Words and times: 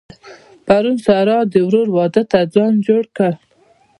پرون 0.65 0.97
سارا 1.05 1.37
د 1.51 1.55
ورور 1.67 1.87
واده 1.97 2.23
ته 2.31 2.39
ځان 2.53 2.73
جوړ 2.87 3.03
کړ. 3.17 3.31